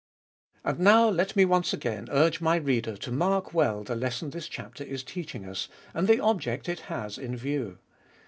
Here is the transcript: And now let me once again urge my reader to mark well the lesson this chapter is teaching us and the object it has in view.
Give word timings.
And 0.65 0.79
now 0.79 1.09
let 1.09 1.35
me 1.35 1.45
once 1.45 1.73
again 1.73 2.07
urge 2.09 2.41
my 2.41 2.55
reader 2.55 2.97
to 2.97 3.11
mark 3.11 3.53
well 3.53 3.83
the 3.83 3.95
lesson 3.95 4.31
this 4.31 4.47
chapter 4.47 4.83
is 4.83 5.03
teaching 5.03 5.45
us 5.45 5.69
and 5.93 6.07
the 6.07 6.19
object 6.21 6.67
it 6.67 6.79
has 6.89 7.19
in 7.19 7.35
view. 7.37 7.77